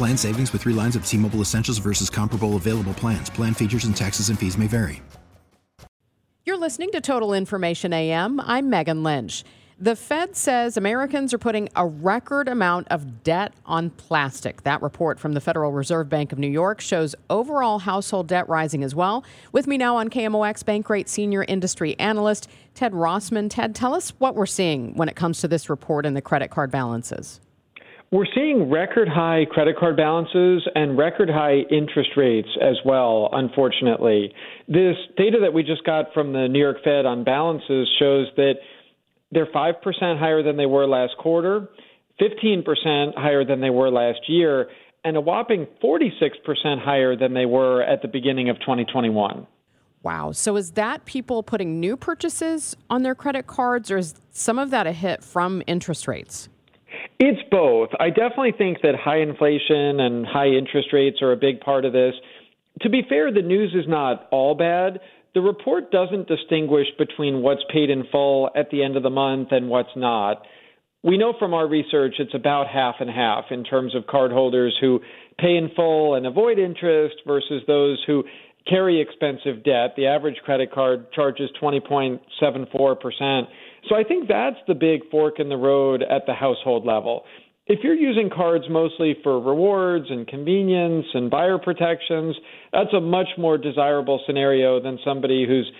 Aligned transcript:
Plan 0.00 0.16
savings 0.16 0.50
with 0.54 0.62
three 0.62 0.72
lines 0.72 0.96
of 0.96 1.04
T 1.04 1.18
Mobile 1.18 1.42
Essentials 1.42 1.76
versus 1.76 2.08
comparable 2.08 2.56
available 2.56 2.94
plans. 2.94 3.28
Plan 3.28 3.52
features 3.52 3.84
and 3.84 3.94
taxes 3.94 4.30
and 4.30 4.38
fees 4.38 4.56
may 4.56 4.66
vary. 4.66 5.02
You're 6.46 6.56
listening 6.56 6.90
to 6.92 7.02
Total 7.02 7.34
Information 7.34 7.92
AM. 7.92 8.40
I'm 8.40 8.70
Megan 8.70 9.02
Lynch. 9.02 9.44
The 9.78 9.94
Fed 9.94 10.34
says 10.36 10.78
Americans 10.78 11.34
are 11.34 11.38
putting 11.38 11.68
a 11.76 11.86
record 11.86 12.48
amount 12.48 12.88
of 12.88 13.22
debt 13.22 13.52
on 13.66 13.90
plastic. 13.90 14.62
That 14.62 14.80
report 14.80 15.20
from 15.20 15.34
the 15.34 15.40
Federal 15.42 15.70
Reserve 15.70 16.08
Bank 16.08 16.32
of 16.32 16.38
New 16.38 16.48
York 16.48 16.80
shows 16.80 17.14
overall 17.28 17.80
household 17.80 18.26
debt 18.26 18.48
rising 18.48 18.82
as 18.82 18.94
well. 18.94 19.22
With 19.52 19.66
me 19.66 19.76
now 19.76 19.98
on 19.98 20.08
KMOX 20.08 20.64
Bankrate 20.64 21.08
senior 21.08 21.44
industry 21.46 21.94
analyst 21.98 22.48
Ted 22.72 22.92
Rossman. 22.92 23.50
Ted, 23.50 23.74
tell 23.74 23.94
us 23.94 24.14
what 24.16 24.34
we're 24.34 24.46
seeing 24.46 24.94
when 24.94 25.10
it 25.10 25.16
comes 25.16 25.42
to 25.42 25.48
this 25.48 25.68
report 25.68 26.06
and 26.06 26.16
the 26.16 26.22
credit 26.22 26.50
card 26.50 26.70
balances. 26.70 27.42
We're 28.12 28.26
seeing 28.34 28.68
record 28.68 29.08
high 29.08 29.44
credit 29.48 29.76
card 29.78 29.96
balances 29.96 30.66
and 30.74 30.98
record 30.98 31.30
high 31.30 31.58
interest 31.70 32.10
rates 32.16 32.48
as 32.60 32.74
well, 32.84 33.28
unfortunately. 33.32 34.34
This 34.66 34.96
data 35.16 35.38
that 35.42 35.52
we 35.52 35.62
just 35.62 35.84
got 35.84 36.12
from 36.12 36.32
the 36.32 36.48
New 36.48 36.58
York 36.58 36.78
Fed 36.82 37.06
on 37.06 37.22
balances 37.22 37.88
shows 38.00 38.26
that 38.36 38.54
they're 39.30 39.46
5% 39.46 40.18
higher 40.18 40.42
than 40.42 40.56
they 40.56 40.66
were 40.66 40.88
last 40.88 41.12
quarter, 41.18 41.68
15% 42.20 43.14
higher 43.14 43.44
than 43.44 43.60
they 43.60 43.70
were 43.70 43.90
last 43.90 44.28
year, 44.28 44.68
and 45.04 45.16
a 45.16 45.20
whopping 45.20 45.68
46% 45.80 46.82
higher 46.82 47.14
than 47.14 47.32
they 47.32 47.46
were 47.46 47.80
at 47.80 48.02
the 48.02 48.08
beginning 48.08 48.48
of 48.48 48.58
2021. 48.58 49.46
Wow. 50.02 50.32
So 50.32 50.56
is 50.56 50.72
that 50.72 51.04
people 51.04 51.44
putting 51.44 51.78
new 51.78 51.96
purchases 51.96 52.76
on 52.88 53.04
their 53.04 53.14
credit 53.14 53.46
cards, 53.46 53.88
or 53.88 53.98
is 53.98 54.14
some 54.32 54.58
of 54.58 54.70
that 54.70 54.88
a 54.88 54.92
hit 54.92 55.22
from 55.22 55.62
interest 55.68 56.08
rates? 56.08 56.48
It's 57.22 57.42
both. 57.50 57.90
I 58.00 58.08
definitely 58.08 58.54
think 58.56 58.78
that 58.80 58.94
high 58.94 59.20
inflation 59.20 60.00
and 60.00 60.24
high 60.24 60.48
interest 60.48 60.88
rates 60.90 61.18
are 61.20 61.32
a 61.32 61.36
big 61.36 61.60
part 61.60 61.84
of 61.84 61.92
this. 61.92 62.14
To 62.80 62.88
be 62.88 63.02
fair, 63.06 63.30
the 63.30 63.42
news 63.42 63.74
is 63.74 63.84
not 63.86 64.26
all 64.32 64.54
bad. 64.54 65.00
The 65.34 65.42
report 65.42 65.92
doesn't 65.92 66.28
distinguish 66.28 66.86
between 66.98 67.42
what's 67.42 67.60
paid 67.70 67.90
in 67.90 68.04
full 68.10 68.48
at 68.56 68.70
the 68.70 68.82
end 68.82 68.96
of 68.96 69.02
the 69.02 69.10
month 69.10 69.48
and 69.50 69.68
what's 69.68 69.94
not. 69.94 70.46
We 71.02 71.18
know 71.18 71.34
from 71.38 71.52
our 71.52 71.68
research 71.68 72.14
it's 72.18 72.34
about 72.34 72.68
half 72.68 72.96
and 73.00 73.10
half 73.10 73.44
in 73.50 73.64
terms 73.64 73.94
of 73.94 74.04
cardholders 74.04 74.70
who 74.80 75.00
pay 75.38 75.56
in 75.56 75.70
full 75.76 76.14
and 76.14 76.26
avoid 76.26 76.58
interest 76.58 77.16
versus 77.26 77.62
those 77.66 78.02
who 78.06 78.24
carry 78.66 78.98
expensive 78.98 79.62
debt. 79.62 79.92
The 79.94 80.06
average 80.06 80.36
credit 80.42 80.72
card 80.72 81.12
charges 81.12 81.50
20.74%. 81.60 83.42
So 83.88 83.96
I 83.96 84.04
think 84.04 84.28
that's 84.28 84.56
the 84.68 84.74
big 84.74 85.08
fork 85.10 85.40
in 85.40 85.48
the 85.48 85.56
road 85.56 86.02
at 86.02 86.26
the 86.26 86.34
household 86.34 86.84
level. 86.86 87.24
If 87.66 87.80
you're 87.84 87.94
using 87.94 88.30
cards 88.30 88.64
mostly 88.68 89.16
for 89.22 89.40
rewards 89.40 90.06
and 90.10 90.26
convenience 90.26 91.06
and 91.14 91.30
buyer 91.30 91.58
protections, 91.58 92.34
that's 92.72 92.92
a 92.92 93.00
much 93.00 93.28
more 93.38 93.58
desirable 93.58 94.20
scenario 94.26 94.82
than 94.82 94.98
somebody 95.04 95.46
who's 95.46 95.70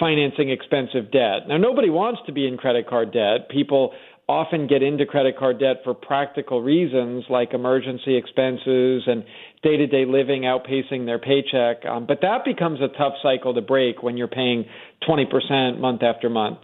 financing 0.00 0.50
expensive 0.50 1.10
debt. 1.12 1.48
Now, 1.48 1.58
nobody 1.58 1.90
wants 1.90 2.20
to 2.26 2.32
be 2.32 2.46
in 2.46 2.56
credit 2.56 2.88
card 2.88 3.12
debt. 3.12 3.50
People 3.50 3.92
often 4.28 4.66
get 4.66 4.82
into 4.82 5.06
credit 5.06 5.38
card 5.38 5.60
debt 5.60 5.76
for 5.84 5.94
practical 5.94 6.60
reasons 6.60 7.24
like 7.30 7.54
emergency 7.54 8.16
expenses 8.16 9.04
and 9.06 9.22
day 9.62 9.76
to 9.76 9.86
day 9.86 10.04
living 10.04 10.42
outpacing 10.42 11.06
their 11.06 11.18
paycheck. 11.18 11.84
Um, 11.84 12.06
but 12.06 12.20
that 12.22 12.44
becomes 12.44 12.80
a 12.80 12.88
tough 12.96 13.14
cycle 13.22 13.54
to 13.54 13.60
break 13.60 14.02
when 14.02 14.16
you're 14.16 14.26
paying 14.26 14.64
20% 15.08 15.78
month 15.78 16.02
after 16.02 16.28
month. 16.28 16.58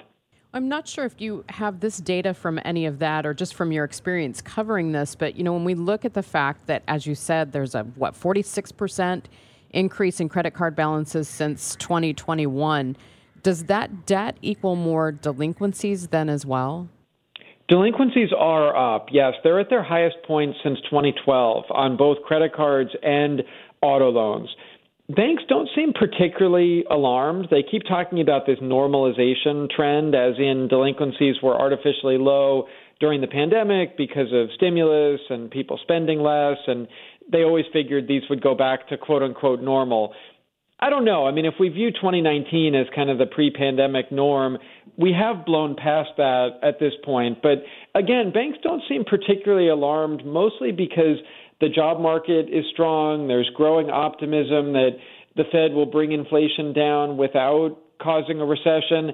I'm 0.54 0.68
not 0.68 0.86
sure 0.86 1.06
if 1.06 1.18
you 1.18 1.44
have 1.48 1.80
this 1.80 1.96
data 1.96 2.34
from 2.34 2.60
any 2.62 2.84
of 2.84 2.98
that 2.98 3.24
or 3.24 3.32
just 3.32 3.54
from 3.54 3.72
your 3.72 3.84
experience 3.84 4.42
covering 4.42 4.92
this, 4.92 5.14
but 5.14 5.34
you 5.34 5.44
know, 5.44 5.54
when 5.54 5.64
we 5.64 5.74
look 5.74 6.04
at 6.04 6.12
the 6.12 6.22
fact 6.22 6.66
that, 6.66 6.82
as 6.86 7.06
you 7.06 7.14
said, 7.14 7.52
there's 7.52 7.74
a 7.74 7.84
what 7.84 8.12
46% 8.12 9.22
increase 9.70 10.20
in 10.20 10.28
credit 10.28 10.52
card 10.52 10.76
balances 10.76 11.26
since 11.26 11.74
2021, 11.76 12.98
does 13.42 13.64
that 13.64 14.04
debt 14.04 14.36
equal 14.42 14.76
more 14.76 15.10
delinquencies 15.10 16.08
then 16.08 16.28
as 16.28 16.44
well? 16.44 16.86
Delinquencies 17.68 18.28
are 18.36 18.76
up. 18.76 19.06
Yes, 19.10 19.32
they're 19.42 19.58
at 19.58 19.70
their 19.70 19.82
highest 19.82 20.16
point 20.26 20.54
since 20.62 20.78
2012 20.90 21.64
on 21.70 21.96
both 21.96 22.18
credit 22.24 22.52
cards 22.54 22.90
and 23.02 23.42
auto 23.80 24.10
loans 24.10 24.54
banks 25.08 25.42
don't 25.48 25.68
seem 25.74 25.92
particularly 25.92 26.84
alarmed. 26.90 27.48
They 27.50 27.62
keep 27.68 27.82
talking 27.84 28.20
about 28.20 28.46
this 28.46 28.58
normalization 28.60 29.70
trend, 29.70 30.14
as 30.14 30.34
in 30.38 30.68
delinquencies 30.68 31.36
were 31.42 31.58
artificially 31.58 32.18
low 32.18 32.66
during 33.00 33.20
the 33.20 33.26
pandemic 33.26 33.96
because 33.96 34.32
of 34.32 34.48
stimulus 34.54 35.20
and 35.28 35.50
people 35.50 35.78
spending 35.82 36.20
less, 36.20 36.58
and 36.66 36.86
they 37.30 37.42
always 37.42 37.64
figured 37.72 38.06
these 38.06 38.22
would 38.30 38.42
go 38.42 38.54
back 38.54 38.88
to 38.88 38.96
quote 38.96 39.22
unquote 39.22 39.60
normal. 39.60 40.14
I 40.82 40.90
don't 40.90 41.04
know. 41.04 41.26
I 41.26 41.30
mean, 41.30 41.44
if 41.44 41.54
we 41.60 41.68
view 41.68 41.92
2019 41.92 42.74
as 42.74 42.86
kind 42.94 43.08
of 43.08 43.18
the 43.18 43.26
pre 43.26 43.52
pandemic 43.52 44.10
norm, 44.10 44.58
we 44.96 45.12
have 45.12 45.46
blown 45.46 45.76
past 45.76 46.10
that 46.16 46.58
at 46.62 46.80
this 46.80 46.92
point. 47.04 47.38
But 47.40 47.62
again, 47.94 48.32
banks 48.32 48.58
don't 48.64 48.82
seem 48.88 49.04
particularly 49.04 49.68
alarmed, 49.68 50.26
mostly 50.26 50.72
because 50.72 51.18
the 51.62 51.68
job 51.68 52.00
market 52.00 52.48
is 52.52 52.64
strong. 52.72 53.28
There's 53.28 53.48
growing 53.54 53.88
optimism 53.88 54.72
that 54.72 54.90
the 55.36 55.44
Fed 55.44 55.72
will 55.72 55.86
bring 55.86 56.10
inflation 56.10 56.74
down 56.74 57.16
without 57.16 57.78
causing 58.02 58.40
a 58.40 58.44
recession. 58.44 59.12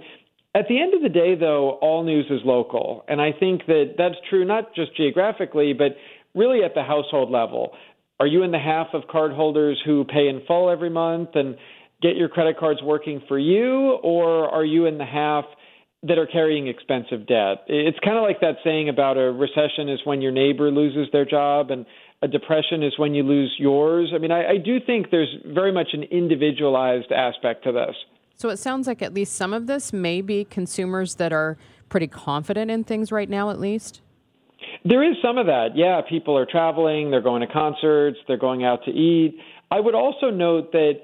At 0.55 0.65
the 0.67 0.81
end 0.81 0.95
of 0.95 1.03
the 1.03 1.11
day, 1.11 1.35
though, 1.39 1.73
all 1.83 2.03
news 2.05 2.25
is 2.31 2.41
local. 2.47 3.05
And 3.07 3.21
I 3.21 3.33
think 3.39 3.67
that 3.67 3.95
that's 3.99 4.15
true 4.31 4.47
not 4.47 4.75
just 4.75 4.97
geographically, 4.97 5.75
but 5.75 5.97
really 6.35 6.65
at 6.65 6.75
the 6.75 6.83
household 6.83 7.31
level. 7.31 7.77
Are 8.19 8.27
you 8.27 8.43
in 8.43 8.51
the 8.51 8.59
half 8.59 8.89
of 8.95 9.03
cardholders 9.03 9.75
who 9.85 10.05
pay 10.05 10.29
in 10.29 10.43
full 10.47 10.71
every 10.71 10.91
month 10.91 11.31
and 11.35 11.55
get 12.01 12.17
your 12.17 12.31
credit 12.31 12.59
cards 12.59 12.81
working 12.83 13.21
for 13.29 13.39
you, 13.39 13.99
or 14.03 14.49
are 14.49 14.65
you 14.65 14.87
in 14.87 14.97
the 14.97 15.05
half 15.05 15.45
that 16.05 16.17
are 16.17 16.27
carrying 16.27 16.67
expensive 16.67 17.27
debt? 17.27 17.65
It's 17.67 17.99
kind 18.03 18.17
of 18.17 18.23
like 18.23 18.41
that 18.41 18.57
saying 18.65 18.89
about 18.89 19.19
a 19.19 19.33
recession 19.33 19.89
is 19.89 20.01
when 20.05 20.23
your 20.23 20.33
neighbor 20.33 20.71
loses 20.71 21.09
their 21.13 21.27
job 21.27 21.71
and 21.71 21.85
a 22.23 22.29
depression 22.29 22.83
is 22.83 22.99
when 22.99 23.15
you 23.15 23.23
lose 23.23 23.55
yours. 23.59 24.13
I 24.15 24.19
mean, 24.19 24.33
I, 24.33 24.51
I 24.51 24.57
do 24.57 24.79
think 24.85 25.11
there's 25.11 25.35
very 25.47 25.73
much 25.73 25.89
an 25.93 26.03
individualized 26.05 27.13
aspect 27.13 27.65
to 27.65 27.73
this. 27.73 27.95
So 28.37 28.49
it 28.49 28.59
sounds 28.59 28.87
like 28.87 29.03
at 29.03 29.15
least 29.15 29.35
some 29.35 29.53
of 29.53 29.67
this 29.67 29.93
may 29.93 30.21
be 30.21 30.45
consumers 30.45 31.17
that 31.17 31.33
are 31.33 31.57
pretty 31.89 32.07
confident 32.07 32.71
in 32.71 32.85
things 32.85 33.11
right 33.11 33.29
now, 33.29 33.51
at 33.51 33.59
least. 33.59 34.01
There 34.85 35.09
is 35.09 35.17
some 35.23 35.39
of 35.39 35.47
that. 35.47 35.71
Yeah, 35.75 36.01
people 36.09 36.37
are 36.37 36.47
traveling, 36.47 37.11
they're 37.11 37.21
going 37.21 37.41
to 37.41 37.53
concerts, 37.53 38.19
they're 38.27 38.37
going 38.37 38.65
out 38.65 38.85
to 38.85 38.91
eat. 38.91 39.39
I 39.71 39.81
would 39.81 39.95
also 39.95 40.31
note 40.31 40.73
that 40.73 40.95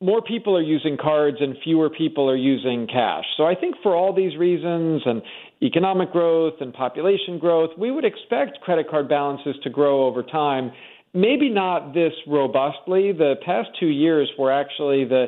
more 0.00 0.22
people 0.22 0.56
are 0.56 0.62
using 0.62 0.96
cards 0.96 1.38
and 1.40 1.56
fewer 1.64 1.90
people 1.90 2.30
are 2.30 2.36
using 2.36 2.86
cash. 2.86 3.24
So 3.36 3.44
I 3.44 3.54
think 3.54 3.76
for 3.82 3.96
all 3.96 4.14
these 4.14 4.36
reasons 4.36 5.02
and 5.04 5.22
economic 5.62 6.12
growth 6.12 6.54
and 6.60 6.72
population 6.72 7.38
growth, 7.38 7.70
we 7.78 7.90
would 7.90 8.04
expect 8.04 8.60
credit 8.60 8.88
card 8.88 9.08
balances 9.08 9.56
to 9.62 9.70
grow 9.70 10.06
over 10.06 10.22
time. 10.22 10.70
Maybe 11.14 11.48
not 11.48 11.94
this 11.94 12.12
robustly. 12.26 13.12
The 13.12 13.34
past 13.44 13.70
two 13.80 13.88
years 13.88 14.30
were 14.38 14.52
actually 14.52 15.04
the 15.04 15.26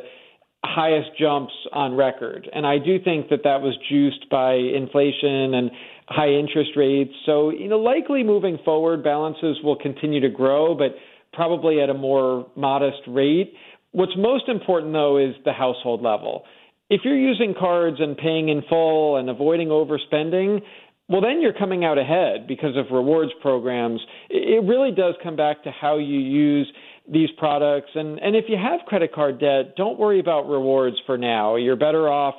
highest 0.64 1.10
jumps 1.18 1.54
on 1.72 1.96
record. 1.96 2.48
And 2.52 2.66
I 2.66 2.78
do 2.78 2.98
think 3.02 3.30
that 3.30 3.40
that 3.44 3.62
was 3.62 3.76
juiced 3.88 4.28
by 4.30 4.54
inflation 4.54 5.54
and 5.54 5.70
high 6.06 6.28
interest 6.30 6.72
rates. 6.76 7.12
So, 7.24 7.50
you 7.50 7.68
know, 7.68 7.78
likely 7.78 8.22
moving 8.22 8.58
forward, 8.64 9.02
balances 9.02 9.56
will 9.64 9.76
continue 9.76 10.20
to 10.20 10.28
grow, 10.28 10.74
but 10.74 10.94
probably 11.32 11.80
at 11.80 11.88
a 11.88 11.94
more 11.94 12.46
modest 12.56 13.00
rate. 13.06 13.54
What's 13.92 14.12
most 14.16 14.48
important, 14.48 14.92
though, 14.92 15.16
is 15.16 15.34
the 15.44 15.52
household 15.52 16.02
level. 16.02 16.44
If 16.90 17.02
you're 17.04 17.16
using 17.16 17.54
cards 17.58 17.98
and 18.00 18.16
paying 18.16 18.48
in 18.48 18.62
full 18.68 19.16
and 19.16 19.30
avoiding 19.30 19.68
overspending, 19.68 20.60
well, 21.08 21.20
then 21.20 21.40
you're 21.40 21.52
coming 21.52 21.84
out 21.84 21.98
ahead 21.98 22.46
because 22.46 22.76
of 22.76 22.86
rewards 22.92 23.30
programs. 23.40 24.00
It 24.28 24.64
really 24.64 24.90
does 24.90 25.14
come 25.22 25.36
back 25.36 25.62
to 25.64 25.70
how 25.70 25.98
you 25.98 26.18
use 26.18 26.70
these 27.10 27.28
products. 27.38 27.90
And, 27.94 28.18
and 28.18 28.36
if 28.36 28.44
you 28.48 28.56
have 28.56 28.86
credit 28.86 29.12
card 29.12 29.40
debt, 29.40 29.76
don't 29.76 29.98
worry 29.98 30.20
about 30.20 30.48
rewards 30.48 30.96
for 31.06 31.16
now. 31.16 31.56
You're 31.56 31.76
better 31.76 32.08
off 32.08 32.34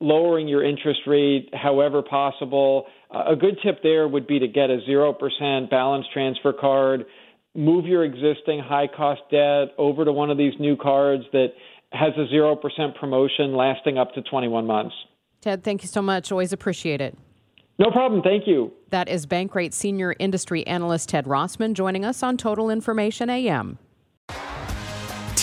lowering 0.00 0.48
your 0.48 0.62
interest 0.62 1.00
rate 1.06 1.48
however 1.54 2.02
possible. 2.02 2.86
Uh, 3.10 3.32
a 3.32 3.36
good 3.36 3.56
tip 3.62 3.82
there 3.82 4.06
would 4.06 4.26
be 4.26 4.38
to 4.38 4.48
get 4.48 4.70
a 4.70 4.78
0% 4.88 5.70
balance 5.70 6.06
transfer 6.12 6.52
card, 6.52 7.04
move 7.54 7.86
your 7.86 8.04
existing 8.04 8.58
high 8.58 8.88
cost 8.88 9.22
debt 9.30 9.74
over 9.78 10.04
to 10.04 10.12
one 10.12 10.30
of 10.30 10.38
these 10.38 10.54
new 10.58 10.76
cards 10.76 11.24
that 11.32 11.48
has 11.94 12.12
a 12.16 12.32
0% 12.32 12.94
promotion 12.98 13.54
lasting 13.54 13.98
up 13.98 14.12
to 14.14 14.22
21 14.22 14.66
months. 14.66 14.94
Ted, 15.40 15.62
thank 15.62 15.82
you 15.82 15.88
so 15.88 16.02
much. 16.02 16.32
Always 16.32 16.52
appreciate 16.52 17.00
it. 17.00 17.16
No 17.78 17.90
problem. 17.90 18.22
Thank 18.22 18.46
you. 18.46 18.72
That 18.90 19.08
is 19.08 19.26
Bankrate 19.26 19.72
Senior 19.72 20.14
Industry 20.18 20.66
Analyst 20.66 21.08
Ted 21.08 21.26
Rossman 21.26 21.74
joining 21.74 22.04
us 22.04 22.22
on 22.22 22.36
Total 22.36 22.70
Information 22.70 23.28
AM. 23.28 23.78